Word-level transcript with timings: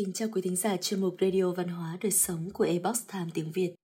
Kính 0.00 0.12
chào 0.12 0.28
quý 0.32 0.42
thính 0.42 0.56
giả 0.56 0.76
chuyên 0.76 1.00
mục 1.00 1.16
Radio 1.20 1.52
Văn 1.52 1.68
hóa 1.68 1.98
Đời 2.02 2.12
Sống 2.12 2.50
của 2.54 2.64
Ebox 2.64 3.00
Time 3.12 3.30
tiếng 3.34 3.52
Việt. 3.52 3.74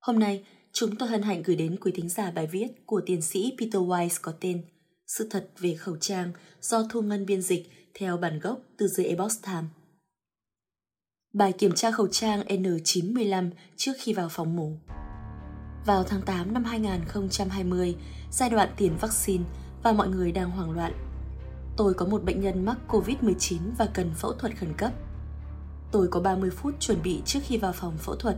Hôm 0.00 0.18
nay, 0.18 0.44
chúng 0.72 0.96
tôi 0.96 1.08
hân 1.08 1.22
hạnh 1.22 1.42
gửi 1.42 1.56
đến 1.56 1.76
quý 1.80 1.92
thính 1.94 2.08
giả 2.08 2.30
bài 2.30 2.46
viết 2.46 2.66
của 2.86 3.00
tiến 3.06 3.22
sĩ 3.22 3.56
Peter 3.58 3.82
Wise 3.82 4.18
có 4.22 4.32
tên 4.40 4.64
Sự 5.06 5.28
thật 5.30 5.50
về 5.58 5.74
khẩu 5.74 5.96
trang 5.96 6.32
do 6.60 6.82
Thu 6.90 7.02
Ngân 7.02 7.26
biên 7.26 7.42
dịch 7.42 7.70
theo 7.94 8.16
bản 8.16 8.40
gốc 8.40 8.60
từ 8.76 8.88
dưới 8.88 9.06
Ebox 9.06 9.36
Time. 9.46 9.64
Bài 11.34 11.52
kiểm 11.52 11.72
tra 11.74 11.90
khẩu 11.90 12.08
trang 12.08 12.40
N95 12.46 13.50
trước 13.76 13.92
khi 13.98 14.12
vào 14.12 14.28
phòng 14.28 14.56
mổ. 14.56 14.70
Vào 15.86 16.04
tháng 16.04 16.22
8 16.22 16.54
năm 16.54 16.64
2020, 16.64 17.96
giai 18.32 18.50
đoạn 18.50 18.68
tiền 18.76 18.96
vaccine 19.00 19.44
và 19.82 19.92
mọi 19.92 20.08
người 20.08 20.32
đang 20.32 20.50
hoảng 20.50 20.70
loạn. 20.70 20.92
Tôi 21.76 21.94
có 21.94 22.06
một 22.06 22.24
bệnh 22.24 22.40
nhân 22.40 22.64
mắc 22.64 22.78
COVID-19 22.88 23.58
và 23.78 23.86
cần 23.94 24.10
phẫu 24.14 24.32
thuật 24.32 24.56
khẩn 24.56 24.74
cấp. 24.76 24.92
Tôi 25.92 26.08
có 26.08 26.20
30 26.20 26.50
phút 26.50 26.74
chuẩn 26.80 27.02
bị 27.02 27.22
trước 27.24 27.40
khi 27.42 27.58
vào 27.58 27.72
phòng 27.72 27.98
phẫu 27.98 28.14
thuật. 28.14 28.36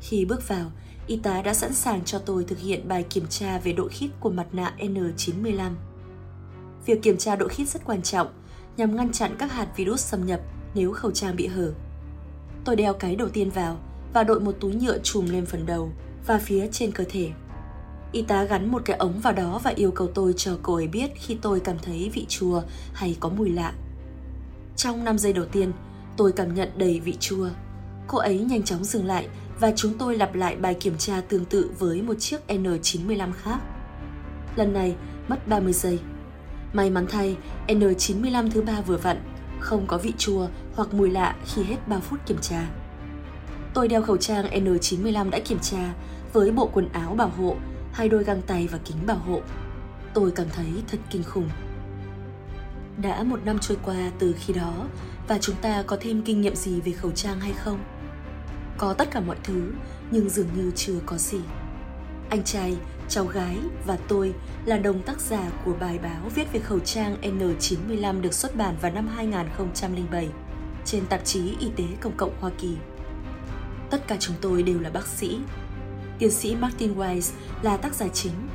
Khi 0.00 0.24
bước 0.24 0.48
vào, 0.48 0.70
y 1.06 1.16
tá 1.16 1.42
đã 1.42 1.54
sẵn 1.54 1.74
sàng 1.74 2.04
cho 2.04 2.18
tôi 2.18 2.44
thực 2.44 2.58
hiện 2.58 2.88
bài 2.88 3.02
kiểm 3.10 3.26
tra 3.26 3.58
về 3.58 3.72
độ 3.72 3.88
khít 3.90 4.10
của 4.20 4.30
mặt 4.30 4.46
nạ 4.52 4.74
N95. 4.78 5.70
Việc 6.86 7.02
kiểm 7.02 7.16
tra 7.16 7.36
độ 7.36 7.48
khít 7.48 7.68
rất 7.68 7.84
quan 7.84 8.02
trọng 8.02 8.28
nhằm 8.76 8.96
ngăn 8.96 9.12
chặn 9.12 9.36
các 9.38 9.52
hạt 9.52 9.68
virus 9.76 10.04
xâm 10.04 10.26
nhập 10.26 10.40
nếu 10.74 10.92
khẩu 10.92 11.10
trang 11.10 11.36
bị 11.36 11.46
hở. 11.46 11.72
Tôi 12.64 12.76
đeo 12.76 12.94
cái 12.94 13.16
đầu 13.16 13.28
tiên 13.28 13.50
vào 13.50 13.78
và 14.12 14.24
đội 14.24 14.40
một 14.40 14.56
túi 14.60 14.74
nhựa 14.74 14.98
trùm 14.98 15.26
lên 15.26 15.46
phần 15.46 15.66
đầu 15.66 15.90
và 16.26 16.38
phía 16.38 16.68
trên 16.72 16.92
cơ 16.92 17.04
thể. 17.08 17.30
Y 18.12 18.22
tá 18.22 18.44
gắn 18.44 18.72
một 18.72 18.82
cái 18.84 18.96
ống 18.96 19.20
vào 19.20 19.32
đó 19.32 19.60
và 19.64 19.70
yêu 19.76 19.90
cầu 19.90 20.08
tôi 20.14 20.32
cho 20.36 20.58
cô 20.62 20.74
ấy 20.74 20.88
biết 20.88 21.10
khi 21.14 21.36
tôi 21.42 21.60
cảm 21.60 21.76
thấy 21.82 22.10
vị 22.14 22.26
chua 22.28 22.62
hay 22.92 23.16
có 23.20 23.28
mùi 23.28 23.50
lạ. 23.50 23.74
Trong 24.76 25.04
5 25.04 25.18
giây 25.18 25.32
đầu 25.32 25.44
tiên, 25.44 25.72
tôi 26.16 26.32
cảm 26.32 26.54
nhận 26.54 26.68
đầy 26.76 27.00
vị 27.00 27.16
chua. 27.20 27.48
Cô 28.06 28.18
ấy 28.18 28.38
nhanh 28.38 28.62
chóng 28.62 28.84
dừng 28.84 29.06
lại 29.06 29.28
và 29.60 29.72
chúng 29.76 29.98
tôi 29.98 30.16
lặp 30.16 30.34
lại 30.34 30.56
bài 30.56 30.74
kiểm 30.74 30.98
tra 30.98 31.20
tương 31.20 31.44
tự 31.44 31.70
với 31.78 32.02
một 32.02 32.14
chiếc 32.14 32.40
N95 32.48 33.32
khác. 33.32 33.58
Lần 34.56 34.72
này 34.72 34.96
mất 35.28 35.48
30 35.48 35.72
giây. 35.72 35.98
May 36.72 36.90
mắn 36.90 37.06
thay, 37.10 37.36
N95 37.68 38.50
thứ 38.50 38.62
ba 38.62 38.80
vừa 38.80 38.96
vặn, 38.96 39.22
không 39.60 39.86
có 39.86 39.98
vị 39.98 40.12
chua 40.18 40.46
hoặc 40.74 40.94
mùi 40.94 41.10
lạ 41.10 41.36
khi 41.46 41.62
hết 41.62 41.88
3 41.88 42.00
phút 42.00 42.20
kiểm 42.26 42.38
tra. 42.40 42.66
Tôi 43.74 43.88
đeo 43.88 44.02
khẩu 44.02 44.16
trang 44.16 44.64
N95 44.64 45.30
đã 45.30 45.38
kiểm 45.38 45.58
tra 45.58 45.94
với 46.32 46.50
bộ 46.50 46.70
quần 46.72 46.88
áo 46.92 47.14
bảo 47.14 47.28
hộ, 47.28 47.56
hai 47.92 48.08
đôi 48.08 48.24
găng 48.24 48.42
tay 48.42 48.68
và 48.72 48.78
kính 48.84 48.96
bảo 49.06 49.16
hộ. 49.16 49.40
Tôi 50.14 50.30
cảm 50.30 50.46
thấy 50.52 50.66
thật 50.88 50.98
kinh 51.10 51.22
khủng. 51.22 51.48
Đã 52.96 53.22
một 53.22 53.40
năm 53.44 53.58
trôi 53.58 53.78
qua 53.82 54.10
từ 54.18 54.34
khi 54.38 54.54
đó 54.54 54.86
và 55.28 55.38
chúng 55.38 55.56
ta 55.56 55.82
có 55.86 55.96
thêm 56.00 56.22
kinh 56.22 56.40
nghiệm 56.40 56.56
gì 56.56 56.80
về 56.80 56.92
khẩu 56.92 57.10
trang 57.10 57.40
hay 57.40 57.52
không? 57.52 57.78
Có 58.78 58.94
tất 58.94 59.10
cả 59.10 59.20
mọi 59.20 59.36
thứ, 59.44 59.72
nhưng 60.10 60.28
dường 60.28 60.48
như 60.56 60.70
chưa 60.76 61.00
có 61.06 61.16
gì. 61.16 61.40
Anh 62.28 62.44
trai, 62.44 62.76
cháu 63.08 63.24
gái 63.24 63.56
và 63.86 63.98
tôi 64.08 64.34
là 64.64 64.78
đồng 64.78 65.02
tác 65.02 65.20
giả 65.20 65.50
của 65.64 65.72
bài 65.80 65.98
báo 65.98 66.28
viết 66.34 66.52
về 66.52 66.60
khẩu 66.60 66.78
trang 66.78 67.16
N95 67.22 68.20
được 68.20 68.34
xuất 68.34 68.56
bản 68.56 68.76
vào 68.80 68.92
năm 68.92 69.08
2007 69.08 70.28
trên 70.84 71.06
tạp 71.06 71.24
chí 71.24 71.56
Y 71.60 71.70
tế 71.76 71.84
Công 72.00 72.16
cộng 72.16 72.36
Hoa 72.40 72.50
Kỳ. 72.58 72.76
Tất 73.90 74.08
cả 74.08 74.16
chúng 74.20 74.36
tôi 74.40 74.62
đều 74.62 74.80
là 74.80 74.90
bác 74.90 75.06
sĩ. 75.06 75.38
Tiến 76.18 76.30
sĩ 76.30 76.56
Martin 76.56 76.94
Weiss 76.94 77.32
là 77.62 77.76
tác 77.76 77.94
giả 77.94 78.08
chính. 78.08 78.48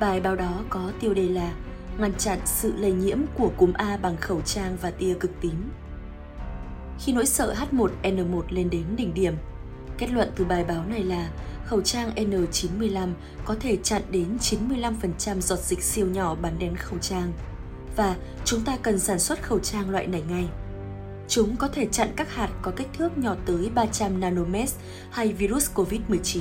Bài 0.00 0.20
báo 0.20 0.36
đó 0.36 0.60
có 0.68 0.92
tiêu 1.00 1.14
đề 1.14 1.28
là 1.28 1.54
ngăn 1.98 2.14
chặn 2.18 2.38
sự 2.44 2.72
lây 2.76 2.92
nhiễm 2.92 3.18
của 3.34 3.50
cúm 3.56 3.72
A 3.72 3.96
bằng 3.96 4.16
khẩu 4.16 4.40
trang 4.40 4.76
và 4.82 4.90
tia 4.90 5.14
cực 5.20 5.30
tím. 5.40 5.70
Khi 6.98 7.12
nỗi 7.12 7.26
sợ 7.26 7.54
H1N1 7.54 8.42
lên 8.48 8.70
đến 8.70 8.84
đỉnh 8.96 9.14
điểm, 9.14 9.34
kết 9.98 10.10
luận 10.10 10.32
từ 10.36 10.44
bài 10.44 10.64
báo 10.64 10.84
này 10.88 11.02
là 11.02 11.30
khẩu 11.66 11.80
trang 11.80 12.10
N95 12.14 13.12
có 13.44 13.56
thể 13.60 13.76
chặn 13.82 14.02
đến 14.10 14.36
95% 14.40 15.40
giọt 15.40 15.58
dịch 15.58 15.82
siêu 15.82 16.06
nhỏ 16.06 16.34
bắn 16.34 16.58
đến 16.58 16.76
khẩu 16.76 16.98
trang. 16.98 17.32
Và 17.96 18.16
chúng 18.44 18.60
ta 18.60 18.76
cần 18.82 18.98
sản 18.98 19.18
xuất 19.18 19.42
khẩu 19.42 19.58
trang 19.58 19.90
loại 19.90 20.06
này 20.06 20.22
ngay. 20.28 20.48
Chúng 21.28 21.56
có 21.56 21.68
thể 21.68 21.86
chặn 21.86 22.08
các 22.16 22.34
hạt 22.34 22.50
có 22.62 22.72
kích 22.76 22.88
thước 22.98 23.18
nhỏ 23.18 23.36
tới 23.46 23.70
300 23.74 24.20
nanomet 24.20 24.68
hay 25.10 25.32
virus 25.32 25.70
COVID-19. 25.74 26.40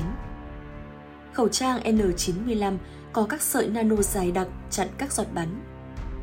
Khẩu 1.33 1.47
trang 1.47 1.79
N95 1.83 2.77
có 3.13 3.25
các 3.29 3.41
sợi 3.41 3.67
nano 3.67 3.95
dài 3.95 4.31
đặc 4.31 4.47
chặn 4.69 4.87
các 4.97 5.11
giọt 5.11 5.27
bắn. 5.33 5.47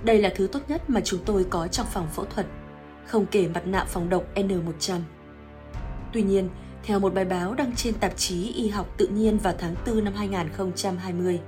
Đây 0.04 0.18
là 0.22 0.32
thứ 0.36 0.46
tốt 0.52 0.60
nhất 0.68 0.90
mà 0.90 1.00
chúng 1.04 1.20
tôi 1.24 1.46
có 1.50 1.68
trong 1.68 1.86
phòng 1.92 2.08
phẫu 2.14 2.24
thuật, 2.24 2.46
không 3.06 3.26
kể 3.26 3.48
mặt 3.48 3.66
nạ 3.66 3.84
phòng 3.84 4.08
độc 4.08 4.24
N100. 4.34 5.00
Tuy 6.12 6.22
nhiên, 6.22 6.48
theo 6.82 6.98
một 6.98 7.14
bài 7.14 7.24
báo 7.24 7.54
đăng 7.54 7.72
trên 7.76 7.94
tạp 7.94 8.16
chí 8.16 8.52
Y 8.52 8.68
học 8.68 8.94
tự 8.96 9.06
nhiên 9.06 9.38
vào 9.38 9.54
tháng 9.58 9.74
4 9.86 10.04
năm 10.04 10.14
2020, 10.16 11.40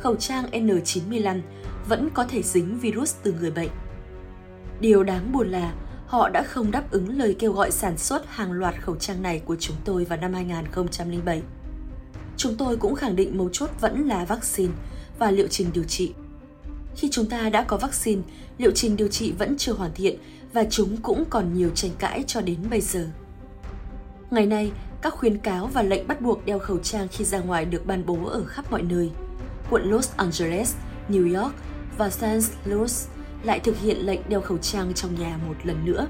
khẩu 0.00 0.16
trang 0.16 0.44
N95 0.50 1.40
vẫn 1.88 2.10
có 2.14 2.24
thể 2.24 2.42
dính 2.42 2.78
virus 2.78 3.14
từ 3.22 3.32
người 3.32 3.50
bệnh. 3.50 3.70
Điều 4.80 5.04
đáng 5.04 5.32
buồn 5.32 5.48
là 5.48 5.72
họ 6.06 6.28
đã 6.28 6.42
không 6.42 6.70
đáp 6.70 6.90
ứng 6.90 7.18
lời 7.18 7.36
kêu 7.38 7.52
gọi 7.52 7.70
sản 7.70 7.98
xuất 7.98 8.26
hàng 8.28 8.52
loạt 8.52 8.74
khẩu 8.82 8.96
trang 8.96 9.22
này 9.22 9.42
của 9.44 9.56
chúng 9.60 9.76
tôi 9.84 10.04
vào 10.04 10.18
năm 10.18 10.32
2007. 10.32 11.42
Chúng 12.38 12.54
tôi 12.54 12.76
cũng 12.76 12.94
khẳng 12.94 13.16
định 13.16 13.38
mấu 13.38 13.48
chốt 13.52 13.70
vẫn 13.80 14.08
là 14.08 14.24
vaccine 14.24 14.72
và 15.18 15.30
liệu 15.30 15.48
trình 15.48 15.70
điều 15.72 15.84
trị. 15.84 16.12
Khi 16.96 17.08
chúng 17.10 17.26
ta 17.26 17.50
đã 17.50 17.62
có 17.62 17.76
vaccine, 17.76 18.22
liệu 18.58 18.70
trình 18.74 18.96
điều 18.96 19.08
trị 19.08 19.32
vẫn 19.32 19.56
chưa 19.56 19.72
hoàn 19.72 19.92
thiện 19.94 20.18
và 20.52 20.64
chúng 20.70 20.96
cũng 20.96 21.24
còn 21.30 21.54
nhiều 21.54 21.70
tranh 21.74 21.90
cãi 21.98 22.24
cho 22.26 22.40
đến 22.40 22.56
bây 22.70 22.80
giờ. 22.80 23.06
Ngày 24.30 24.46
nay, 24.46 24.72
các 25.02 25.14
khuyến 25.14 25.38
cáo 25.38 25.66
và 25.66 25.82
lệnh 25.82 26.08
bắt 26.08 26.20
buộc 26.20 26.46
đeo 26.46 26.58
khẩu 26.58 26.78
trang 26.78 27.08
khi 27.08 27.24
ra 27.24 27.38
ngoài 27.38 27.64
được 27.64 27.86
ban 27.86 28.06
bố 28.06 28.26
ở 28.26 28.44
khắp 28.44 28.72
mọi 28.72 28.82
nơi. 28.82 29.10
Quận 29.70 29.90
Los 29.90 30.10
Angeles, 30.16 30.74
New 31.08 31.42
York 31.42 31.54
và 31.98 32.10
San 32.10 32.40
Luis 32.64 33.06
lại 33.42 33.60
thực 33.60 33.78
hiện 33.80 34.06
lệnh 34.06 34.20
đeo 34.28 34.40
khẩu 34.40 34.58
trang 34.58 34.94
trong 34.94 35.20
nhà 35.20 35.38
một 35.48 35.54
lần 35.64 35.84
nữa. 35.84 36.06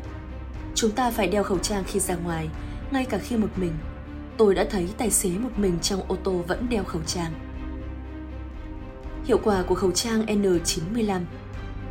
Chúng 0.75 0.91
ta 0.91 1.11
phải 1.11 1.29
đeo 1.29 1.43
khẩu 1.43 1.59
trang 1.59 1.85
khi 1.87 2.01
ra 2.01 2.17
ngoài, 2.17 2.49
ngay 2.91 3.05
cả 3.05 3.19
khi 3.19 3.37
một 3.37 3.51
mình. 3.57 3.73
Tôi 4.39 4.55
đã 4.55 4.67
thấy 4.71 4.89
tài 4.99 5.11
xế 5.11 5.31
một 5.31 5.51
mình 5.57 5.79
trong 5.83 6.03
ô 6.09 6.17
tô 6.25 6.45
vẫn 6.49 6.67
đeo 6.71 6.85
khẩu 6.85 7.03
trang. 7.07 7.33
Hiệu 9.25 9.39
quả 9.45 9.63
của 9.63 9.75
khẩu 9.75 9.91
trang 9.91 10.27
N95 10.27 11.21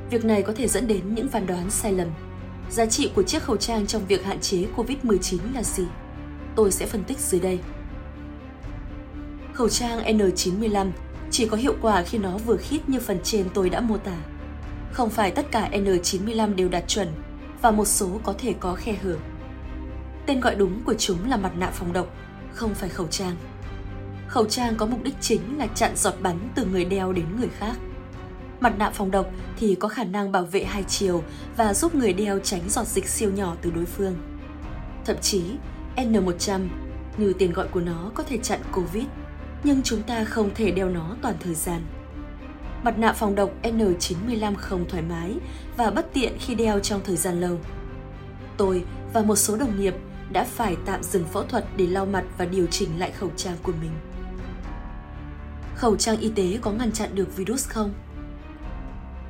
Việc 0.10 0.26
này 0.26 0.42
có 0.42 0.54
thể 0.54 0.68
dẫn 0.68 0.88
đến 0.88 1.16
những 1.16 1.28
phán 1.28 1.48
đoán 1.48 1.70
sai 1.70 1.94
lầm. 1.94 2.08
Giá 2.70 2.86
trị 2.86 3.12
của 3.16 3.24
chiếc 3.24 3.44
khẩu 3.44 3.58
trang 3.58 3.88
trong 3.88 4.06
việc 4.08 4.26
hạn 4.26 4.40
chế 4.40 4.66
COVID-19 4.76 5.38
là 5.54 5.64
gì? 5.64 5.84
Tôi 6.56 6.72
sẽ 6.72 6.86
phân 6.86 7.04
tích 7.04 7.20
dưới 7.20 7.42
đây. 7.42 7.60
Khẩu 9.54 9.70
trang 9.70 10.18
N95 10.18 10.92
chỉ 11.32 11.48
có 11.48 11.58
hiệu 11.58 11.76
quả 11.82 12.04
khi 12.04 12.18
nó 12.18 12.38
vừa 12.38 12.58
khít 12.58 12.80
như 12.88 13.00
phần 13.00 13.20
trên 13.24 13.48
tôi 13.54 13.70
đã 13.70 13.82
mô 13.82 13.98
tả. 13.98 14.18
Không 14.92 15.10
phải 15.10 15.32
tất 15.32 15.52
cả 15.52 15.70
N95 15.72 16.56
đều 16.56 16.70
đạt 16.70 16.88
chuẩn 16.88 17.08
và 17.62 17.72
một 17.72 17.86
số 17.86 18.20
có 18.24 18.34
thể 18.38 18.54
có 18.60 18.76
khe 18.76 18.94
hở. 19.04 19.18
Tên 20.26 20.40
gọi 20.40 20.56
đúng 20.56 20.84
của 20.84 20.94
chúng 20.94 21.30
là 21.30 21.38
mặt 21.38 21.52
nạ 21.58 21.72
phòng 21.74 21.94
độc, 21.94 22.08
không 22.58 22.76
phải 22.76 22.90
khẩu 22.90 23.08
trang. 23.08 23.36
Khẩu 24.28 24.46
trang 24.46 24.76
có 24.76 24.86
mục 24.86 25.04
đích 25.04 25.16
chính 25.22 25.58
là 25.58 25.68
chặn 25.68 25.92
giọt 25.96 26.14
bắn 26.22 26.40
từ 26.56 26.66
người 26.66 26.86
đeo 26.86 27.14
đến 27.14 27.26
người 27.40 27.50
khác. 27.58 27.76
Mặt 28.60 28.74
nạ 28.78 28.90
phòng 28.90 29.12
độc 29.12 29.28
thì 29.58 29.76
có 29.76 29.88
khả 29.88 30.04
năng 30.04 30.32
bảo 30.32 30.44
vệ 30.44 30.64
hai 30.64 30.84
chiều 30.84 31.24
và 31.58 31.74
giúp 31.74 31.96
người 31.96 32.14
đeo 32.14 32.40
tránh 32.40 32.70
giọt 32.70 32.88
dịch 32.88 33.08
siêu 33.08 33.32
nhỏ 33.32 33.56
từ 33.62 33.72
đối 33.72 33.86
phương. 33.86 34.16
Thậm 35.06 35.16
chí, 35.22 35.44
N100 35.96 36.68
như 37.18 37.34
tiền 37.34 37.54
gọi 37.54 37.68
của 37.68 37.80
nó 37.80 38.12
có 38.14 38.24
thể 38.24 38.38
chặn 38.38 38.60
Covid, 38.72 39.06
nhưng 39.64 39.82
chúng 39.84 40.04
ta 40.04 40.24
không 40.24 40.50
thể 40.56 40.72
đeo 40.72 40.90
nó 40.90 41.16
toàn 41.22 41.36
thời 41.40 41.56
gian. 41.56 41.82
Mặt 42.84 42.98
nạ 42.98 43.14
phòng 43.14 43.36
độc 43.36 43.50
N95 43.64 44.56
không 44.56 44.86
thoải 44.90 45.04
mái 45.10 45.36
và 45.78 45.92
bất 45.92 46.14
tiện 46.14 46.34
khi 46.40 46.56
đeo 46.56 46.80
trong 46.80 47.02
thời 47.04 47.16
gian 47.16 47.42
lâu. 47.42 47.60
Tôi 48.58 48.84
và 49.14 49.22
một 49.22 49.36
số 49.36 49.58
đồng 49.58 49.80
nghiệp 49.80 49.96
đã 50.32 50.44
phải 50.44 50.76
tạm 50.86 51.04
dừng 51.04 51.26
phẫu 51.26 51.44
thuật 51.44 51.66
để 51.78 51.88
lau 51.88 52.06
mặt 52.06 52.24
và 52.38 52.46
điều 52.46 52.66
chỉnh 52.66 53.00
lại 53.00 53.12
khẩu 53.12 53.30
trang 53.36 53.58
của 53.64 53.74
mình. 53.82 53.92
Khẩu 55.76 55.96
trang 55.96 56.18
y 56.20 56.30
tế 56.30 56.58
có 56.62 56.72
ngăn 56.72 56.92
chặn 56.92 57.16
được 57.16 57.36
virus 57.36 57.68
không? 57.68 57.94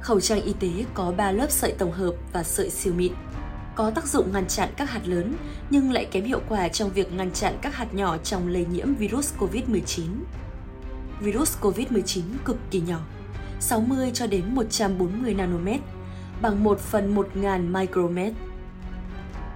Khẩu 0.01 0.19
trang 0.19 0.41
y 0.41 0.53
tế 0.53 0.69
có 0.93 1.13
3 1.17 1.31
lớp 1.31 1.51
sợi 1.51 1.71
tổng 1.71 1.91
hợp 1.91 2.13
và 2.33 2.43
sợi 2.43 2.69
siêu 2.69 2.93
mịn. 2.93 3.13
Có 3.75 3.91
tác 3.91 4.07
dụng 4.07 4.31
ngăn 4.31 4.47
chặn 4.47 4.69
các 4.77 4.89
hạt 4.89 5.01
lớn 5.05 5.33
nhưng 5.69 5.91
lại 5.91 6.05
kém 6.05 6.23
hiệu 6.23 6.41
quả 6.49 6.67
trong 6.67 6.89
việc 6.89 7.13
ngăn 7.13 7.31
chặn 7.31 7.57
các 7.61 7.75
hạt 7.75 7.93
nhỏ 7.93 8.17
trong 8.17 8.47
lây 8.47 8.65
nhiễm 8.65 8.95
virus 8.95 9.33
COVID-19. 9.39 10.03
Virus 11.19 11.57
COVID-19 11.61 12.21
cực 12.45 12.57
kỳ 12.71 12.79
nhỏ, 12.79 12.99
60 13.59 14.11
cho 14.13 14.27
đến 14.27 14.55
140 14.55 15.33
nanomet, 15.33 15.81
bằng 16.41 16.63
1 16.63 16.79
phần 16.79 17.15
1000 17.15 17.73
micromet. 17.73 18.33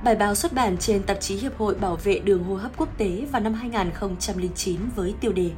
Bài 0.03 0.15
báo 0.15 0.35
xuất 0.35 0.53
bản 0.53 0.77
trên 0.77 1.03
tạp 1.03 1.21
chí 1.21 1.35
Hiệp 1.35 1.57
hội 1.57 1.75
Bảo 1.75 1.95
vệ 1.95 2.19
đường 2.19 2.43
hô 2.43 2.55
hấp 2.55 2.77
quốc 2.77 2.97
tế 2.97 3.25
vào 3.31 3.41
năm 3.41 3.53
2009 3.53 4.77
với 4.95 5.13
tiêu 5.21 5.33
đề 5.33 5.51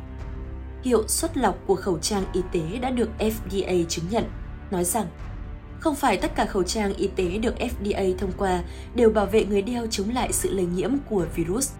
Hiệu 0.84 1.07
suất 1.07 1.38
lọc 1.38 1.57
của 1.68 1.75
khẩu 1.75 2.00
trang 2.00 2.24
y 2.34 2.42
tế 2.51 2.80
đã 2.81 2.90
được 2.90 3.10
FDA 3.19 3.86
chứng 3.86 4.06
nhận, 4.10 4.24
nói 4.72 4.84
rằng 4.84 5.07
Không 5.80 5.95
phải 5.95 6.18
tất 6.18 6.36
cả 6.36 6.45
khẩu 6.45 6.63
trang 6.63 6.94
y 6.94 7.07
tế 7.07 7.38
được 7.38 7.56
FDA 7.60 8.18
thông 8.18 8.31
qua 8.38 8.63
đều 8.95 9.10
bảo 9.10 9.25
vệ 9.25 9.45
người 9.45 9.62
đeo 9.62 9.88
chống 9.88 10.10
lại 10.10 10.34
sự 10.34 10.54
lây 10.54 10.66
nhiễm 10.66 10.92
của 11.10 11.25
virus. 11.36 11.72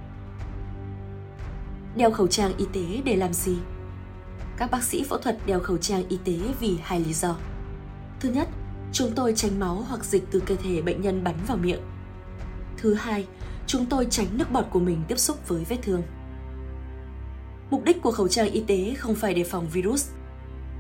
Đeo 1.96 2.12
khẩu 2.12 2.28
trang 2.28 2.58
y 2.58 2.66
tế 2.74 3.02
để 3.06 3.16
làm 3.16 3.34
gì? 3.34 3.58
Các 4.58 4.72
bác 4.72 4.84
sĩ 4.84 5.04
phẫu 5.04 5.18
thuật 5.18 5.38
đeo 5.46 5.60
khẩu 5.60 5.78
trang 5.78 6.04
y 6.10 6.18
tế 6.24 6.38
vì 6.60 6.78
hai 6.84 7.00
lý 7.00 7.14
do. 7.14 7.36
Thứ 8.20 8.30
nhất, 8.30 8.48
chúng 8.94 9.12
tôi 9.16 9.34
tránh 9.36 9.60
máu 9.60 9.86
hoặc 9.90 10.06
dịch 10.06 10.24
từ 10.32 10.40
cơ 10.40 10.56
thể 10.64 10.82
bệnh 10.82 11.02
nhân 11.02 11.24
bắn 11.24 11.36
vào 11.48 11.58
miệng. 11.58 11.80
Thứ 12.84 12.94
hai, 12.94 13.26
chúng 13.68 13.86
tôi 13.86 14.08
tránh 14.10 14.28
nước 14.38 14.52
bọt 14.52 14.66
của 14.72 14.80
mình 14.80 15.02
tiếp 15.08 15.20
xúc 15.20 15.48
với 15.48 15.64
vết 15.64 15.78
thương. 15.82 16.04
Mục 17.70 17.84
đích 17.84 18.02
của 18.02 18.12
khẩu 18.12 18.28
trang 18.28 18.52
y 18.52 18.64
tế 18.68 18.94
không 18.98 19.16
phải 19.16 19.34
để 19.34 19.44
phòng 19.44 19.68
virus. 19.70 20.10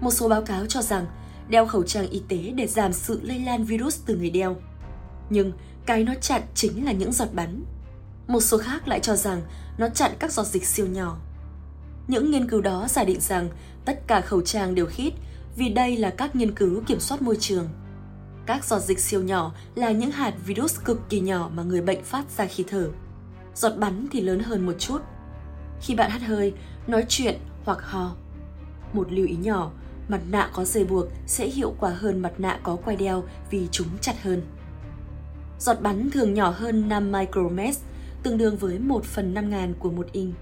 Một 0.01 0.11
số 0.11 0.29
báo 0.29 0.41
cáo 0.41 0.65
cho 0.65 0.81
rằng 0.81 1.05
đeo 1.49 1.65
khẩu 1.65 1.83
trang 1.83 2.07
y 2.07 2.21
tế 2.27 2.37
để 2.55 2.67
giảm 2.67 2.93
sự 2.93 3.19
lây 3.23 3.39
lan 3.39 3.63
virus 3.63 3.99
từ 4.05 4.17
người 4.17 4.29
đeo. 4.29 4.55
Nhưng 5.29 5.51
cái 5.85 6.03
nó 6.03 6.13
chặn 6.21 6.41
chính 6.55 6.85
là 6.85 6.91
những 6.91 7.11
giọt 7.11 7.33
bắn. 7.33 7.63
Một 8.27 8.39
số 8.39 8.57
khác 8.57 8.87
lại 8.87 8.99
cho 8.99 9.15
rằng 9.15 9.41
nó 9.77 9.89
chặn 9.89 10.11
các 10.19 10.31
giọt 10.31 10.45
dịch 10.45 10.65
siêu 10.65 10.87
nhỏ. 10.87 11.17
Những 12.07 12.31
nghiên 12.31 12.49
cứu 12.49 12.61
đó 12.61 12.87
giả 12.89 13.03
định 13.03 13.19
rằng 13.19 13.49
tất 13.85 14.07
cả 14.07 14.21
khẩu 14.21 14.41
trang 14.41 14.75
đều 14.75 14.85
khít 14.85 15.13
vì 15.55 15.69
đây 15.69 15.97
là 15.97 16.09
các 16.09 16.35
nghiên 16.35 16.55
cứu 16.55 16.81
kiểm 16.87 16.99
soát 16.99 17.21
môi 17.21 17.37
trường. 17.39 17.69
Các 18.45 18.65
giọt 18.65 18.79
dịch 18.79 18.99
siêu 18.99 19.21
nhỏ 19.21 19.51
là 19.75 19.91
những 19.91 20.11
hạt 20.11 20.33
virus 20.45 20.79
cực 20.85 21.09
kỳ 21.09 21.19
nhỏ 21.19 21.49
mà 21.53 21.63
người 21.63 21.81
bệnh 21.81 22.03
phát 22.03 22.25
ra 22.37 22.45
khi 22.45 22.63
thở. 22.67 22.89
Giọt 23.55 23.77
bắn 23.77 24.07
thì 24.11 24.21
lớn 24.21 24.39
hơn 24.39 24.65
một 24.65 24.73
chút. 24.79 25.01
Khi 25.81 25.95
bạn 25.95 26.09
hắt 26.09 26.21
hơi, 26.21 26.53
nói 26.87 27.05
chuyện 27.09 27.37
hoặc 27.65 27.81
ho. 27.81 28.15
Một 28.93 29.11
lưu 29.11 29.27
ý 29.27 29.35
nhỏ, 29.35 29.71
mặt 30.07 30.21
nạ 30.31 30.49
có 30.53 30.65
dây 30.65 30.83
buộc 30.83 31.07
sẽ 31.27 31.47
hiệu 31.47 31.75
quả 31.79 31.89
hơn 31.89 32.21
mặt 32.21 32.33
nạ 32.37 32.59
có 32.63 32.75
quai 32.75 32.95
đeo 32.95 33.23
vì 33.49 33.67
chúng 33.71 33.87
chặt 34.01 34.23
hơn. 34.23 34.41
Giọt 35.59 35.81
bắn 35.81 36.09
thường 36.11 36.33
nhỏ 36.33 36.49
hơn 36.49 36.89
5 36.89 37.11
micromet, 37.11 37.75
tương 38.23 38.37
đương 38.37 38.57
với 38.57 38.79
1 38.79 39.03
phần 39.05 39.33
5 39.33 39.49
ngàn 39.49 39.73
của 39.79 39.91
một 39.91 40.07
inch. 40.11 40.35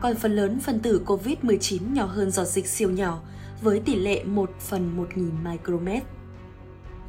Còn 0.00 0.16
phần 0.16 0.36
lớn 0.36 0.60
phân 0.60 0.80
tử 0.80 1.02
COVID-19 1.06 1.92
nhỏ 1.92 2.04
hơn 2.06 2.30
giọt 2.30 2.44
dịch 2.44 2.66
siêu 2.66 2.90
nhỏ, 2.90 3.20
với 3.62 3.80
tỷ 3.80 3.94
lệ 3.94 4.24
1 4.24 4.50
phần 4.60 5.06
1.000 5.16 5.50
micromet. 5.50 6.02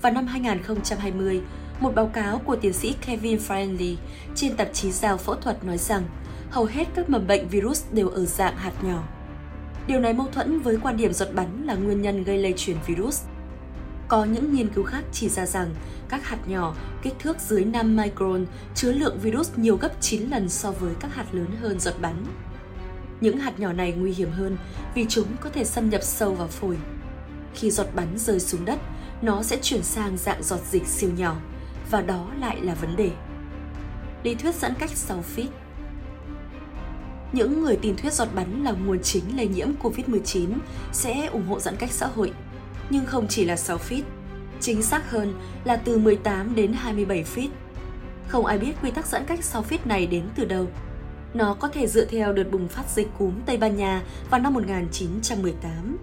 Vào 0.02 0.12
năm 0.12 0.28
2020, 0.28 1.42
một 1.80 1.96
báo 1.96 2.08
cáo 2.08 2.40
của 2.40 2.56
tiến 2.56 2.74
sĩ 2.74 2.96
Kevin 3.06 3.38
Friendly 3.38 3.96
trên 4.36 4.56
tạp 4.56 4.74
chí 4.74 4.92
Giao 4.92 5.18
phẫu 5.18 5.36
thuật 5.36 5.64
nói 5.64 5.78
rằng 5.78 6.04
hầu 6.50 6.66
hết 6.66 6.88
các 6.96 7.10
mầm 7.10 7.28
bệnh 7.28 7.48
virus 7.48 7.84
đều 7.92 8.10
ở 8.10 8.26
dạng 8.26 8.58
hạt 8.58 8.84
nhỏ. 8.84 9.04
Điều 9.88 10.00
này 10.00 10.14
mâu 10.14 10.28
thuẫn 10.28 10.60
với 10.60 10.78
quan 10.84 10.98
điểm 10.98 11.14
giọt 11.14 11.28
bắn 11.34 11.64
là 11.66 11.76
nguyên 11.76 12.02
nhân 12.02 12.24
gây 12.24 12.38
lây 12.38 12.54
truyền 12.58 12.78
virus. 12.88 13.22
Có 14.08 14.26
những 14.26 14.56
nghiên 14.56 14.70
cứu 14.70 14.84
khác 14.84 15.04
chỉ 15.12 15.30
ra 15.30 15.46
rằng 15.46 15.70
các 16.10 16.26
hạt 16.26 16.48
nhỏ 16.48 16.76
kích 17.02 17.14
thước 17.20 17.40
dưới 17.40 17.66
5 17.66 17.98
micron 17.98 18.46
chứa 18.76 18.92
lượng 18.92 19.20
virus 19.20 19.52
nhiều 19.56 19.78
gấp 19.78 20.02
9 20.02 20.30
lần 20.30 20.50
so 20.50 20.72
với 20.72 20.94
các 21.00 21.16
hạt 21.16 21.26
lớn 21.32 21.48
hơn 21.62 21.80
giọt 21.80 21.96
bắn. 22.02 22.26
Những 23.22 23.38
hạt 23.38 23.60
nhỏ 23.60 23.74
này 23.74 23.92
nguy 23.92 24.14
hiểm 24.14 24.32
hơn 24.32 24.58
vì 24.96 25.06
chúng 25.10 25.28
có 25.42 25.50
thể 25.50 25.64
xâm 25.64 25.90
nhập 25.90 26.04
sâu 26.04 26.34
vào 26.34 26.48
phổi. 26.48 26.78
Khi 27.54 27.72
giọt 27.72 27.88
bắn 27.96 28.08
rơi 28.18 28.40
xuống 28.40 28.66
đất, 28.66 28.80
nó 29.22 29.44
sẽ 29.44 29.58
chuyển 29.62 29.84
sang 29.84 30.18
dạng 30.18 30.44
giọt 30.44 30.60
dịch 30.72 30.88
siêu 30.88 31.10
nhỏ 31.18 31.36
và 31.92 32.02
đó 32.02 32.28
lại 32.40 32.62
là 32.62 32.74
vấn 32.74 32.96
đề. 32.96 33.12
Lý 34.24 34.36
thuyết 34.36 34.56
giãn 34.56 34.74
cách 34.80 34.90
6 34.90 35.24
feet 35.36 35.48
những 37.32 37.62
người 37.62 37.76
tin 37.82 37.96
thuyết 37.96 38.14
giọt 38.14 38.28
bắn 38.36 38.64
là 38.64 38.72
nguồn 38.72 39.00
chính 39.04 39.38
lây 39.38 39.48
nhiễm 39.48 39.68
COVID-19 39.82 40.50
sẽ 40.92 41.26
ủng 41.26 41.48
hộ 41.48 41.60
giãn 41.60 41.76
cách 41.76 41.92
xã 41.92 42.08
hội, 42.08 42.34
nhưng 42.90 43.06
không 43.06 43.28
chỉ 43.28 43.46
là 43.46 43.56
6 43.56 43.78
feet, 43.78 44.02
chính 44.60 44.82
xác 44.82 45.12
hơn 45.12 45.34
là 45.64 45.78
từ 45.78 45.98
18 45.98 46.56
đến 46.56 46.74
27 46.74 47.24
feet. 47.36 47.50
Không 48.28 48.46
ai 48.46 48.58
biết 48.58 48.74
quy 48.82 48.92
tắc 48.92 49.06
giãn 49.06 49.26
cách 49.26 49.44
6 49.44 49.64
feet 49.70 49.78
này 49.86 50.08
đến 50.08 50.24
từ 50.36 50.46
đâu. 50.46 50.68
Nó 51.34 51.54
có 51.54 51.68
thể 51.68 51.88
dựa 51.88 52.06
theo 52.06 52.34
đợt 52.34 52.52
bùng 52.52 52.68
phát 52.68 52.90
dịch 52.96 53.08
cúm 53.18 53.34
Tây 53.46 53.58
Ban 53.58 53.78
Nha 53.78 54.02
vào 54.30 54.42
năm 54.42 54.54
1918. 54.54 55.98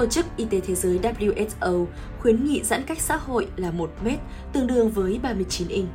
Tổ 0.00 0.06
chức 0.06 0.26
Y 0.36 0.44
tế 0.44 0.60
Thế 0.60 0.74
giới 0.74 0.98
WHO 0.98 1.86
khuyến 2.20 2.44
nghị 2.44 2.62
giãn 2.62 2.82
cách 2.82 3.00
xã 3.00 3.16
hội 3.16 3.46
là 3.56 3.70
1 3.70 3.90
mét, 4.04 4.18
tương 4.52 4.66
đương 4.66 4.90
với 4.90 5.20
39 5.22 5.68
inch. 5.68 5.88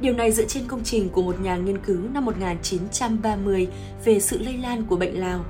Điều 0.00 0.14
này 0.14 0.32
dựa 0.32 0.44
trên 0.44 0.66
công 0.66 0.84
trình 0.84 1.08
của 1.08 1.22
một 1.22 1.40
nhà 1.40 1.56
nghiên 1.56 1.78
cứu 1.78 2.00
năm 2.14 2.24
1930 2.24 3.68
về 4.04 4.20
sự 4.20 4.38
lây 4.38 4.56
lan 4.56 4.82
của 4.86 4.96
bệnh 4.96 5.20
lao. 5.20 5.44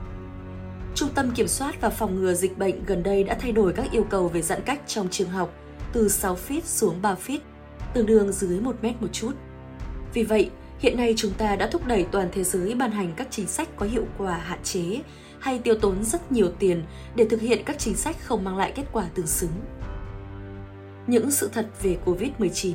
Trung 0.95 1.09
tâm 1.15 1.31
Kiểm 1.31 1.49
soát 1.49 1.81
và 1.81 1.91
Phòng 1.91 2.21
ngừa 2.21 2.35
Dịch 2.35 2.59
bệnh 2.59 2.85
gần 2.85 3.03
đây 3.03 3.25
đã 3.25 3.35
thay 3.35 3.53
đổi 3.53 3.73
các 3.73 3.91
yêu 3.91 4.07
cầu 4.11 4.29
về 4.29 4.43
giãn 4.43 4.61
cách 4.67 4.81
trong 4.87 5.09
trường 5.09 5.29
học 5.29 5.55
từ 5.93 6.09
6 6.09 6.39
feet 6.49 6.61
xuống 6.65 7.03
3 7.03 7.15
feet, 7.27 7.39
tương 7.95 8.07
đương 8.07 8.33
dưới 8.33 8.61
1 8.61 8.77
mét 8.83 9.03
một 9.03 9.09
chút. 9.13 9.33
Vì 10.15 10.23
vậy, 10.23 10.51
hiện 10.79 10.97
nay 10.97 11.15
chúng 11.17 11.33
ta 11.33 11.57
đã 11.57 11.67
thúc 11.67 11.87
đẩy 11.87 12.07
toàn 12.13 12.29
thế 12.33 12.45
giới 12.45 12.75
ban 12.75 12.91
hành 12.91 13.13
các 13.17 13.29
chính 13.31 13.47
sách 13.47 13.69
có 13.77 13.87
hiệu 13.87 14.05
quả 14.19 14.37
hạn 14.37 14.59
chế 14.63 15.01
hay 15.43 15.59
tiêu 15.59 15.75
tốn 15.75 16.05
rất 16.05 16.33
nhiều 16.33 16.49
tiền 16.59 16.83
để 17.17 17.27
thực 17.31 17.41
hiện 17.41 17.63
các 17.65 17.79
chính 17.79 17.97
sách 17.97 18.17
không 18.25 18.45
mang 18.45 18.57
lại 18.57 18.73
kết 18.75 18.85
quả 18.93 19.09
tương 19.15 19.27
xứng. 19.27 19.51
Những 21.07 21.31
sự 21.31 21.51
thật 21.53 21.67
về 21.83 21.99
COVID-19 22.05 22.75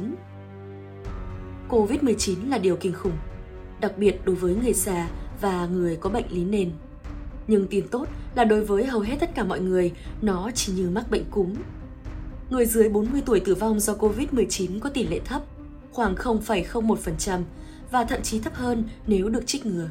COVID-19 1.69 2.49
là 2.49 2.57
điều 2.57 2.75
kinh 2.75 2.93
khủng, 2.93 3.17
đặc 3.81 3.97
biệt 3.97 4.25
đối 4.25 4.35
với 4.35 4.55
người 4.55 4.73
già 4.73 5.09
và 5.41 5.65
người 5.65 5.95
có 5.95 6.09
bệnh 6.09 6.31
lý 6.31 6.43
nền. 6.43 6.71
Nhưng 7.47 7.67
tin 7.67 7.87
tốt 7.87 8.07
là 8.35 8.43
đối 8.43 8.65
với 8.65 8.85
hầu 8.85 9.01
hết 9.01 9.15
tất 9.19 9.35
cả 9.35 9.43
mọi 9.43 9.59
người, 9.59 9.91
nó 10.21 10.51
chỉ 10.55 10.73
như 10.73 10.89
mắc 10.89 11.11
bệnh 11.11 11.25
cúm. 11.31 11.53
Người 12.49 12.65
dưới 12.65 12.89
40 12.89 13.21
tuổi 13.25 13.39
tử 13.39 13.55
vong 13.55 13.79
do 13.79 13.93
COVID-19 13.93 14.79
có 14.79 14.89
tỷ 14.89 15.07
lệ 15.07 15.19
thấp, 15.25 15.41
khoảng 15.91 16.15
0,01% 16.15 17.41
và 17.91 18.03
thậm 18.03 18.21
chí 18.21 18.39
thấp 18.39 18.53
hơn 18.53 18.83
nếu 19.07 19.29
được 19.29 19.47
trích 19.47 19.65
ngừa. 19.65 19.89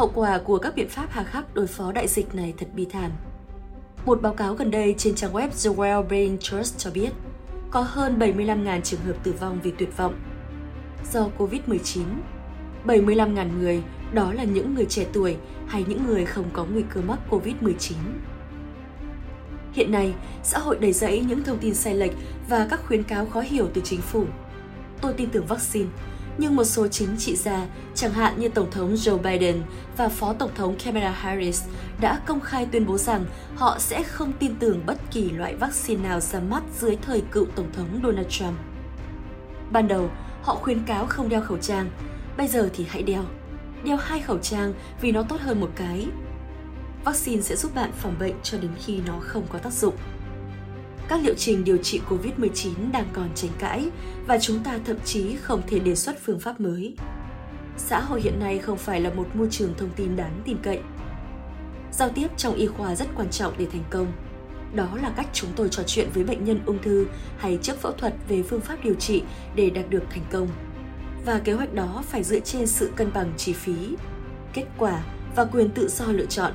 Hậu 0.00 0.12
quả 0.14 0.38
của 0.44 0.58
các 0.58 0.74
biện 0.74 0.88
pháp 0.88 1.06
hà 1.10 1.24
khắc 1.24 1.54
đối 1.54 1.66
phó 1.66 1.92
đại 1.92 2.08
dịch 2.08 2.34
này 2.34 2.54
thật 2.58 2.66
bi 2.74 2.86
thảm. 2.90 3.10
Một 4.06 4.22
báo 4.22 4.34
cáo 4.34 4.54
gần 4.54 4.70
đây 4.70 4.94
trên 4.98 5.14
trang 5.14 5.32
web 5.32 5.48
The 5.48 5.70
Wellbeing 5.76 6.36
Trust 6.40 6.78
cho 6.78 6.90
biết, 6.90 7.10
có 7.70 7.80
hơn 7.80 8.18
75.000 8.18 8.80
trường 8.80 9.00
hợp 9.00 9.12
tử 9.22 9.34
vong 9.40 9.60
vì 9.62 9.70
tuyệt 9.70 9.96
vọng 9.96 10.14
do 11.12 11.28
COVID-19. 11.38 12.02
75.000 12.86 13.58
người, 13.58 13.82
đó 14.12 14.32
là 14.32 14.44
những 14.44 14.74
người 14.74 14.84
trẻ 14.84 15.06
tuổi 15.12 15.36
hay 15.66 15.84
những 15.88 16.06
người 16.06 16.24
không 16.24 16.50
có 16.52 16.64
nguy 16.64 16.82
cơ 16.94 17.00
mắc 17.00 17.18
COVID-19. 17.30 17.92
Hiện 19.72 19.92
nay, 19.92 20.14
xã 20.42 20.58
hội 20.58 20.78
đầy 20.80 20.92
rẫy 20.92 21.20
những 21.20 21.44
thông 21.44 21.58
tin 21.58 21.74
sai 21.74 21.94
lệch 21.94 22.12
và 22.48 22.66
các 22.70 22.80
khuyến 22.86 23.02
cáo 23.02 23.26
khó 23.26 23.40
hiểu 23.40 23.68
từ 23.74 23.80
chính 23.84 24.00
phủ. 24.00 24.24
Tôi 25.00 25.12
tin 25.12 25.30
tưởng 25.30 25.46
vaccine, 25.46 25.88
nhưng 26.40 26.56
một 26.56 26.64
số 26.64 26.88
chính 26.88 27.16
trị 27.18 27.36
gia, 27.36 27.66
chẳng 27.94 28.12
hạn 28.12 28.40
như 28.40 28.48
Tổng 28.48 28.70
thống 28.70 28.94
Joe 28.94 29.18
Biden 29.18 29.62
và 29.96 30.08
Phó 30.08 30.32
Tổng 30.32 30.50
thống 30.54 30.76
Kamala 30.84 31.10
Harris 31.10 31.64
đã 32.00 32.20
công 32.26 32.40
khai 32.40 32.66
tuyên 32.72 32.86
bố 32.86 32.98
rằng 32.98 33.24
họ 33.56 33.78
sẽ 33.78 34.02
không 34.02 34.32
tin 34.38 34.56
tưởng 34.56 34.82
bất 34.86 34.98
kỳ 35.10 35.30
loại 35.30 35.54
vaccine 35.54 36.08
nào 36.08 36.20
ra 36.20 36.40
mắt 36.40 36.62
dưới 36.80 36.96
thời 37.02 37.22
cựu 37.30 37.46
Tổng 37.56 37.72
thống 37.72 38.00
Donald 38.02 38.28
Trump. 38.28 38.54
Ban 39.70 39.88
đầu, 39.88 40.10
họ 40.42 40.54
khuyến 40.54 40.84
cáo 40.84 41.06
không 41.06 41.28
đeo 41.28 41.40
khẩu 41.40 41.58
trang. 41.58 41.90
Bây 42.36 42.48
giờ 42.48 42.70
thì 42.74 42.86
hãy 42.88 43.02
đeo. 43.02 43.24
Đeo 43.84 43.96
hai 43.96 44.20
khẩu 44.20 44.38
trang 44.38 44.74
vì 45.00 45.12
nó 45.12 45.22
tốt 45.22 45.40
hơn 45.40 45.60
một 45.60 45.70
cái. 45.74 46.06
Vaccine 47.04 47.42
sẽ 47.42 47.56
giúp 47.56 47.74
bạn 47.74 47.90
phòng 47.92 48.14
bệnh 48.20 48.34
cho 48.42 48.58
đến 48.58 48.70
khi 48.78 49.00
nó 49.06 49.14
không 49.20 49.42
có 49.52 49.58
tác 49.58 49.72
dụng. 49.72 49.94
Các 51.10 51.20
liệu 51.22 51.34
trình 51.34 51.64
điều 51.64 51.76
trị 51.76 52.00
COVID-19 52.08 52.70
đang 52.92 53.06
còn 53.12 53.28
tranh 53.34 53.50
cãi 53.58 53.90
và 54.26 54.38
chúng 54.38 54.62
ta 54.64 54.78
thậm 54.84 54.96
chí 55.04 55.36
không 55.36 55.62
thể 55.66 55.78
đề 55.78 55.94
xuất 55.94 56.16
phương 56.22 56.40
pháp 56.40 56.60
mới. 56.60 56.94
Xã 57.76 58.00
hội 58.00 58.20
hiện 58.20 58.40
nay 58.40 58.58
không 58.58 58.78
phải 58.78 59.00
là 59.00 59.10
một 59.10 59.26
môi 59.34 59.48
trường 59.50 59.74
thông 59.78 59.90
tin 59.96 60.16
đáng 60.16 60.42
tin 60.44 60.56
cậy. 60.62 60.80
Giao 61.92 62.08
tiếp 62.08 62.26
trong 62.36 62.54
y 62.54 62.66
khoa 62.66 62.94
rất 62.94 63.08
quan 63.16 63.30
trọng 63.30 63.54
để 63.58 63.66
thành 63.72 63.84
công 63.90 64.12
đó 64.74 64.88
là 65.02 65.12
cách 65.16 65.26
chúng 65.32 65.50
tôi 65.56 65.68
trò 65.68 65.82
chuyện 65.86 66.08
với 66.14 66.24
bệnh 66.24 66.44
nhân 66.44 66.60
ung 66.66 66.82
thư 66.82 67.06
hay 67.38 67.58
trước 67.62 67.80
phẫu 67.80 67.92
thuật 67.92 68.14
về 68.28 68.42
phương 68.42 68.60
pháp 68.60 68.76
điều 68.84 68.94
trị 68.94 69.22
để 69.54 69.70
đạt 69.70 69.90
được 69.90 70.02
thành 70.10 70.24
công. 70.30 70.48
Và 71.26 71.38
kế 71.38 71.52
hoạch 71.52 71.74
đó 71.74 72.04
phải 72.08 72.22
dựa 72.22 72.40
trên 72.40 72.66
sự 72.66 72.90
cân 72.96 73.12
bằng 73.12 73.32
chi 73.36 73.52
phí, 73.52 73.96
kết 74.52 74.66
quả 74.78 75.02
và 75.36 75.44
quyền 75.44 75.70
tự 75.70 75.88
do 75.88 76.04
lựa 76.06 76.26
chọn. 76.26 76.52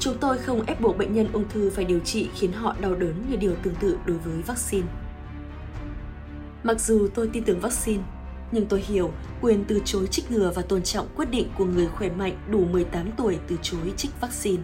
Chúng 0.00 0.18
tôi 0.20 0.38
không 0.38 0.66
ép 0.66 0.80
buộc 0.80 0.98
bệnh 0.98 1.14
nhân 1.14 1.28
ung 1.32 1.48
thư 1.48 1.70
phải 1.70 1.84
điều 1.84 2.00
trị 2.00 2.28
khiến 2.34 2.52
họ 2.52 2.76
đau 2.80 2.94
đớn 2.94 3.14
như 3.30 3.36
điều 3.36 3.54
tương 3.62 3.74
tự 3.74 3.98
đối 4.06 4.18
với 4.18 4.42
vaccine. 4.42 4.86
Mặc 6.62 6.80
dù 6.80 7.08
tôi 7.14 7.30
tin 7.32 7.44
tưởng 7.44 7.60
vaccine, 7.60 8.02
nhưng 8.52 8.66
tôi 8.66 8.80
hiểu 8.80 9.12
quyền 9.40 9.64
từ 9.64 9.80
chối 9.84 10.06
trích 10.06 10.30
ngừa 10.30 10.52
và 10.54 10.62
tôn 10.62 10.82
trọng 10.82 11.06
quyết 11.16 11.30
định 11.30 11.48
của 11.58 11.64
người 11.64 11.86
khỏe 11.86 12.08
mạnh 12.08 12.36
đủ 12.50 12.64
18 12.64 13.12
tuổi 13.16 13.38
từ 13.48 13.56
chối 13.62 13.92
trích 13.96 14.20
vaccine. 14.20 14.62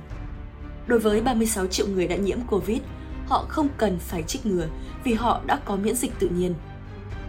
Đối 0.86 0.98
với 0.98 1.20
36 1.20 1.66
triệu 1.66 1.86
người 1.86 2.08
đã 2.08 2.16
nhiễm 2.16 2.38
Covid, 2.50 2.78
họ 3.26 3.46
không 3.48 3.68
cần 3.76 3.98
phải 3.98 4.22
trích 4.22 4.46
ngừa 4.46 4.66
vì 5.04 5.14
họ 5.14 5.40
đã 5.46 5.60
có 5.64 5.76
miễn 5.76 5.94
dịch 5.96 6.12
tự 6.18 6.28
nhiên. 6.28 6.54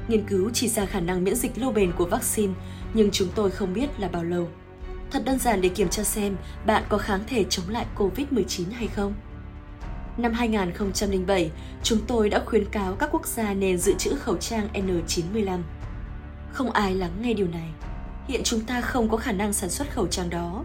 Nghiên 0.07 0.25
cứu 0.25 0.49
chỉ 0.53 0.67
ra 0.67 0.85
khả 0.85 0.99
năng 0.99 1.23
miễn 1.23 1.35
dịch 1.35 1.57
lâu 1.57 1.71
bền 1.71 1.91
của 1.91 2.05
vaccine, 2.05 2.53
nhưng 2.93 3.11
chúng 3.11 3.27
tôi 3.35 3.51
không 3.51 3.73
biết 3.73 3.99
là 3.99 4.07
bao 4.07 4.23
lâu. 4.23 4.47
Thật 5.13 5.25
đơn 5.25 5.39
giản 5.39 5.61
để 5.61 5.69
kiểm 5.69 5.89
tra 5.89 6.03
xem 6.03 6.35
bạn 6.65 6.83
có 6.89 6.97
kháng 6.97 7.23
thể 7.27 7.45
chống 7.49 7.69
lại 7.69 7.85
COVID-19 7.97 8.63
hay 8.73 8.87
không. 8.87 9.13
Năm 10.17 10.33
2007, 10.33 11.51
chúng 11.83 11.99
tôi 12.07 12.29
đã 12.29 12.41
khuyến 12.45 12.65
cáo 12.65 12.95
các 12.95 13.09
quốc 13.11 13.27
gia 13.27 13.53
nên 13.53 13.77
dự 13.77 13.93
trữ 13.97 14.15
khẩu 14.15 14.37
trang 14.37 14.67
N95. 14.73 15.59
Không 16.51 16.71
ai 16.71 16.95
lắng 16.95 17.11
nghe 17.21 17.33
điều 17.33 17.47
này. 17.47 17.69
Hiện 18.27 18.41
chúng 18.43 18.61
ta 18.61 18.81
không 18.81 19.09
có 19.09 19.17
khả 19.17 19.31
năng 19.31 19.53
sản 19.53 19.69
xuất 19.69 19.91
khẩu 19.91 20.07
trang 20.07 20.29
đó. 20.29 20.63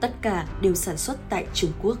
Tất 0.00 0.12
cả 0.22 0.46
đều 0.60 0.74
sản 0.74 0.96
xuất 0.96 1.18
tại 1.28 1.46
Trung 1.54 1.72
Quốc. 1.82 1.98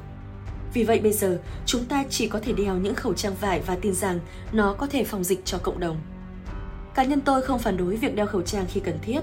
Vì 0.74 0.84
vậy 0.84 1.00
bây 1.00 1.12
giờ, 1.12 1.40
chúng 1.66 1.84
ta 1.84 2.04
chỉ 2.10 2.28
có 2.28 2.40
thể 2.40 2.52
đeo 2.52 2.76
những 2.76 2.94
khẩu 2.94 3.14
trang 3.14 3.34
vải 3.40 3.60
và 3.60 3.76
tin 3.80 3.94
rằng 3.94 4.20
nó 4.52 4.74
có 4.74 4.86
thể 4.86 5.04
phòng 5.04 5.24
dịch 5.24 5.44
cho 5.44 5.58
cộng 5.58 5.80
đồng. 5.80 5.96
Cá 6.94 7.04
nhân 7.04 7.20
tôi 7.20 7.42
không 7.42 7.58
phản 7.58 7.76
đối 7.76 7.96
việc 7.96 8.14
đeo 8.14 8.26
khẩu 8.26 8.42
trang 8.42 8.66
khi 8.68 8.80
cần 8.80 8.98
thiết, 9.02 9.20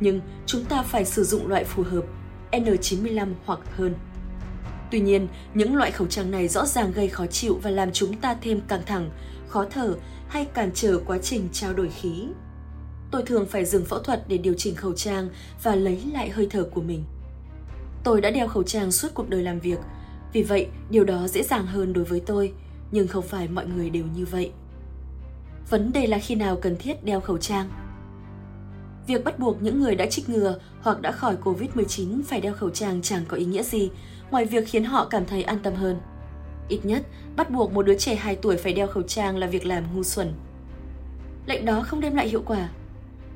nhưng 0.00 0.20
chúng 0.46 0.64
ta 0.64 0.82
phải 0.82 1.04
sử 1.04 1.24
dụng 1.24 1.48
loại 1.48 1.64
phù 1.64 1.82
hợp 1.82 2.04
N95 2.52 3.32
hoặc 3.44 3.60
hơn. 3.76 3.94
Tuy 4.90 5.00
nhiên, 5.00 5.28
những 5.54 5.76
loại 5.76 5.90
khẩu 5.90 6.06
trang 6.06 6.30
này 6.30 6.48
rõ 6.48 6.66
ràng 6.66 6.92
gây 6.92 7.08
khó 7.08 7.26
chịu 7.26 7.60
và 7.62 7.70
làm 7.70 7.92
chúng 7.92 8.16
ta 8.16 8.36
thêm 8.40 8.60
căng 8.68 8.82
thẳng, 8.86 9.10
khó 9.48 9.64
thở 9.70 9.94
hay 10.28 10.44
cản 10.44 10.70
trở 10.74 10.98
quá 11.06 11.18
trình 11.18 11.48
trao 11.52 11.72
đổi 11.72 11.88
khí. 11.88 12.28
Tôi 13.10 13.22
thường 13.26 13.46
phải 13.46 13.64
dừng 13.64 13.84
phẫu 13.84 13.98
thuật 13.98 14.28
để 14.28 14.38
điều 14.38 14.54
chỉnh 14.58 14.74
khẩu 14.74 14.92
trang 14.92 15.28
và 15.62 15.74
lấy 15.74 16.02
lại 16.12 16.30
hơi 16.30 16.46
thở 16.50 16.64
của 16.64 16.82
mình. 16.82 17.04
Tôi 18.04 18.20
đã 18.20 18.30
đeo 18.30 18.48
khẩu 18.48 18.62
trang 18.62 18.92
suốt 18.92 19.08
cuộc 19.14 19.28
đời 19.28 19.42
làm 19.42 19.60
việc, 19.60 19.78
vì 20.32 20.42
vậy 20.42 20.66
điều 20.90 21.04
đó 21.04 21.28
dễ 21.28 21.42
dàng 21.42 21.66
hơn 21.66 21.92
đối 21.92 22.04
với 22.04 22.20
tôi, 22.20 22.52
nhưng 22.90 23.08
không 23.08 23.24
phải 23.24 23.48
mọi 23.48 23.66
người 23.66 23.90
đều 23.90 24.04
như 24.16 24.24
vậy. 24.24 24.52
Vấn 25.70 25.92
đề 25.92 26.06
là 26.06 26.18
khi 26.18 26.34
nào 26.34 26.56
cần 26.56 26.76
thiết 26.76 27.04
đeo 27.04 27.20
khẩu 27.20 27.38
trang. 27.38 27.85
Việc 29.06 29.24
bắt 29.24 29.38
buộc 29.38 29.62
những 29.62 29.80
người 29.80 29.94
đã 29.94 30.06
trích 30.06 30.28
ngừa 30.28 30.58
hoặc 30.80 31.00
đã 31.00 31.12
khỏi 31.12 31.36
COVID-19 31.44 32.22
phải 32.26 32.40
đeo 32.40 32.54
khẩu 32.54 32.70
trang 32.70 33.02
chẳng 33.02 33.24
có 33.28 33.36
ý 33.36 33.44
nghĩa 33.44 33.62
gì, 33.62 33.90
ngoài 34.30 34.44
việc 34.44 34.68
khiến 34.68 34.84
họ 34.84 35.06
cảm 35.10 35.26
thấy 35.26 35.42
an 35.42 35.58
tâm 35.62 35.74
hơn. 35.74 36.00
Ít 36.68 36.80
nhất, 36.82 37.06
bắt 37.36 37.50
buộc 37.50 37.72
một 37.72 37.86
đứa 37.86 37.98
trẻ 37.98 38.14
2 38.14 38.36
tuổi 38.36 38.56
phải 38.56 38.72
đeo 38.72 38.86
khẩu 38.86 39.02
trang 39.02 39.36
là 39.36 39.46
việc 39.46 39.66
làm 39.66 39.84
ngu 39.94 40.02
xuẩn. 40.02 40.32
Lệnh 41.46 41.64
đó 41.64 41.82
không 41.82 42.00
đem 42.00 42.16
lại 42.16 42.28
hiệu 42.28 42.42
quả. 42.46 42.68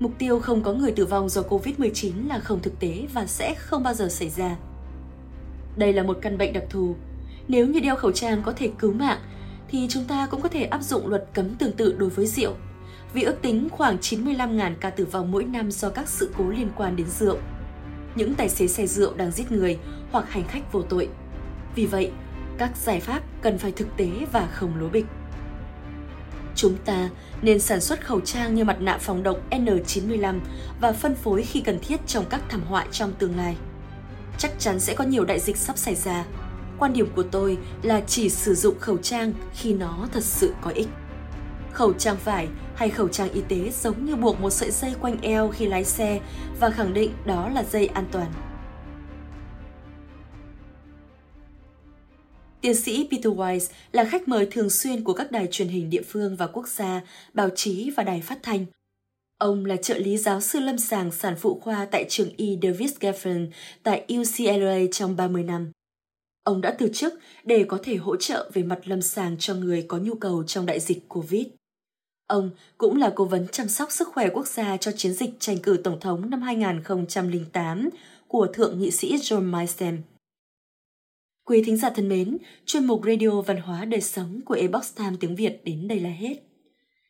Mục 0.00 0.12
tiêu 0.18 0.40
không 0.40 0.62
có 0.62 0.72
người 0.72 0.92
tử 0.92 1.06
vong 1.06 1.28
do 1.28 1.42
COVID-19 1.42 2.28
là 2.28 2.38
không 2.38 2.62
thực 2.62 2.80
tế 2.80 3.06
và 3.12 3.26
sẽ 3.26 3.54
không 3.54 3.82
bao 3.82 3.94
giờ 3.94 4.08
xảy 4.08 4.28
ra. 4.28 4.56
Đây 5.76 5.92
là 5.92 6.02
một 6.02 6.18
căn 6.22 6.38
bệnh 6.38 6.52
đặc 6.52 6.64
thù. 6.70 6.96
Nếu 7.48 7.66
như 7.66 7.80
đeo 7.80 7.96
khẩu 7.96 8.12
trang 8.12 8.42
có 8.42 8.52
thể 8.52 8.70
cứu 8.78 8.92
mạng, 8.92 9.18
thì 9.68 9.86
chúng 9.90 10.04
ta 10.04 10.26
cũng 10.26 10.40
có 10.40 10.48
thể 10.48 10.64
áp 10.64 10.82
dụng 10.82 11.06
luật 11.06 11.28
cấm 11.34 11.54
tương 11.54 11.72
tự 11.72 11.94
đối 11.98 12.10
với 12.10 12.26
rượu, 12.26 12.54
vì 13.12 13.22
ước 13.22 13.42
tính 13.42 13.68
khoảng 13.70 13.96
95.000 13.96 14.74
ca 14.80 14.90
tử 14.90 15.04
vong 15.04 15.32
mỗi 15.32 15.44
năm 15.44 15.70
do 15.70 15.90
các 15.90 16.08
sự 16.08 16.30
cố 16.38 16.50
liên 16.50 16.68
quan 16.76 16.96
đến 16.96 17.06
rượu. 17.06 17.38
Những 18.14 18.34
tài 18.34 18.48
xế 18.48 18.66
xe 18.66 18.86
rượu 18.86 19.14
đang 19.14 19.30
giết 19.30 19.52
người 19.52 19.78
hoặc 20.12 20.30
hành 20.30 20.44
khách 20.48 20.72
vô 20.72 20.82
tội. 20.82 21.08
Vì 21.74 21.86
vậy, 21.86 22.10
các 22.58 22.76
giải 22.76 23.00
pháp 23.00 23.22
cần 23.42 23.58
phải 23.58 23.72
thực 23.72 23.96
tế 23.96 24.10
và 24.32 24.46
không 24.46 24.80
lố 24.80 24.88
bịch. 24.88 25.06
Chúng 26.54 26.76
ta 26.84 27.10
nên 27.42 27.60
sản 27.60 27.80
xuất 27.80 28.06
khẩu 28.06 28.20
trang 28.20 28.54
như 28.54 28.64
mặt 28.64 28.80
nạ 28.80 28.98
phòng 28.98 29.22
độc 29.22 29.38
N95 29.50 30.38
và 30.80 30.92
phân 30.92 31.14
phối 31.14 31.42
khi 31.42 31.60
cần 31.60 31.78
thiết 31.82 32.00
trong 32.06 32.24
các 32.30 32.40
thảm 32.48 32.62
họa 32.62 32.86
trong 32.90 33.12
tương 33.12 33.36
lai. 33.36 33.56
Chắc 34.38 34.52
chắn 34.58 34.80
sẽ 34.80 34.94
có 34.94 35.04
nhiều 35.04 35.24
đại 35.24 35.40
dịch 35.40 35.56
sắp 35.56 35.78
xảy 35.78 35.94
ra. 35.94 36.24
Quan 36.78 36.92
điểm 36.92 37.08
của 37.16 37.22
tôi 37.22 37.58
là 37.82 38.00
chỉ 38.00 38.28
sử 38.28 38.54
dụng 38.54 38.78
khẩu 38.78 38.96
trang 38.96 39.32
khi 39.54 39.74
nó 39.74 40.08
thật 40.12 40.24
sự 40.24 40.54
có 40.60 40.70
ích. 40.70 40.88
Khẩu 41.72 41.92
trang 41.92 42.16
vải 42.24 42.48
hay 42.74 42.90
khẩu 42.90 43.08
trang 43.08 43.32
y 43.32 43.40
tế 43.48 43.70
giống 43.82 44.04
như 44.04 44.16
buộc 44.16 44.40
một 44.40 44.50
sợi 44.50 44.70
dây 44.70 44.94
quanh 45.00 45.20
eo 45.22 45.48
khi 45.48 45.66
lái 45.66 45.84
xe 45.84 46.20
và 46.60 46.70
khẳng 46.70 46.94
định 46.94 47.10
đó 47.26 47.48
là 47.48 47.64
dây 47.64 47.86
an 47.86 48.04
toàn. 48.12 48.32
Tiến 52.60 52.74
sĩ 52.74 53.08
Peter 53.10 53.32
Wise 53.32 53.72
là 53.92 54.04
khách 54.04 54.28
mời 54.28 54.48
thường 54.50 54.70
xuyên 54.70 55.04
của 55.04 55.12
các 55.12 55.32
đài 55.32 55.46
truyền 55.50 55.68
hình 55.68 55.90
địa 55.90 56.02
phương 56.08 56.36
và 56.36 56.46
quốc 56.46 56.68
gia, 56.68 57.00
báo 57.32 57.48
chí 57.54 57.90
và 57.96 58.02
đài 58.02 58.20
phát 58.20 58.38
thanh. 58.42 58.66
Ông 59.38 59.64
là 59.64 59.76
trợ 59.76 59.98
lý 59.98 60.16
giáo 60.16 60.40
sư 60.40 60.60
lâm 60.60 60.78
sàng 60.78 61.10
sản 61.10 61.34
phụ 61.38 61.60
khoa 61.60 61.86
tại 61.90 62.04
trường 62.08 62.30
Y 62.36 62.58
Davis 62.62 62.96
Geffen 63.00 63.46
tại 63.82 64.04
UCLA 64.18 64.78
trong 64.92 65.16
30 65.16 65.42
năm. 65.42 65.72
Ông 66.44 66.60
đã 66.60 66.76
từ 66.78 66.88
chức 66.94 67.14
để 67.44 67.64
có 67.68 67.78
thể 67.82 67.96
hỗ 67.96 68.16
trợ 68.16 68.50
về 68.54 68.62
mặt 68.62 68.78
lâm 68.84 69.02
sàng 69.02 69.36
cho 69.38 69.54
người 69.54 69.84
có 69.88 69.98
nhu 69.98 70.14
cầu 70.14 70.44
trong 70.44 70.66
đại 70.66 70.80
dịch 70.80 71.08
COVID. 71.08 71.46
Ông 72.30 72.50
cũng 72.78 72.96
là 72.96 73.12
cố 73.14 73.24
vấn 73.24 73.46
chăm 73.52 73.68
sóc 73.68 73.92
sức 73.92 74.08
khỏe 74.08 74.28
quốc 74.28 74.46
gia 74.46 74.76
cho 74.76 74.92
chiến 74.92 75.12
dịch 75.12 75.30
tranh 75.38 75.58
cử 75.58 75.80
tổng 75.84 76.00
thống 76.00 76.30
năm 76.30 76.42
2008 76.42 77.88
của 78.28 78.46
Thượng 78.46 78.78
nghị 78.78 78.90
sĩ 78.90 79.16
John 79.16 79.42
Marsden. 79.42 80.02
Quý 81.44 81.62
thính 81.66 81.76
giả 81.76 81.90
thân 81.90 82.08
mến, 82.08 82.36
chuyên 82.66 82.84
mục 82.84 83.00
Radio 83.06 83.40
Văn 83.40 83.56
hóa 83.56 83.84
Đời 83.84 84.00
Sống 84.00 84.40
của 84.44 84.54
Ebox 84.54 84.94
Time 84.96 85.16
tiếng 85.20 85.36
Việt 85.36 85.60
đến 85.64 85.88
đây 85.88 86.00
là 86.00 86.10
hết. 86.10 86.36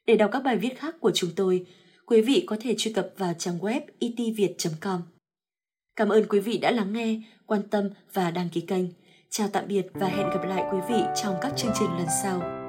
Để 0.06 0.16
đọc 0.16 0.30
các 0.32 0.42
bài 0.44 0.56
viết 0.56 0.78
khác 0.78 0.94
của 1.00 1.10
chúng 1.14 1.30
tôi, 1.36 1.66
quý 2.06 2.20
vị 2.20 2.44
có 2.46 2.56
thể 2.60 2.74
truy 2.78 2.92
cập 2.92 3.10
vào 3.18 3.34
trang 3.38 3.58
web 3.58 3.80
itviet.com. 3.98 5.02
Cảm 5.96 6.08
ơn 6.08 6.26
quý 6.28 6.40
vị 6.40 6.58
đã 6.58 6.70
lắng 6.70 6.92
nghe, 6.92 7.22
quan 7.46 7.62
tâm 7.62 7.90
và 8.12 8.30
đăng 8.30 8.48
ký 8.48 8.60
kênh. 8.60 8.84
Chào 9.30 9.48
tạm 9.52 9.64
biệt 9.68 9.86
và 9.94 10.08
hẹn 10.08 10.30
gặp 10.30 10.44
lại 10.44 10.64
quý 10.72 10.78
vị 10.88 11.02
trong 11.22 11.34
các 11.42 11.52
chương 11.56 11.72
trình 11.78 11.88
lần 11.98 12.06
sau. 12.22 12.59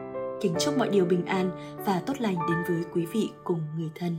Kính 0.41 0.55
chúc 0.59 0.77
mọi 0.77 0.89
điều 0.89 1.05
bình 1.05 1.25
an 1.25 1.51
và 1.85 2.01
tốt 2.05 2.13
lành 2.19 2.35
đến 2.35 2.57
với 2.67 2.83
quý 2.93 3.05
vị 3.13 3.29
cùng 3.43 3.61
người 3.77 3.89
thân. 3.95 4.17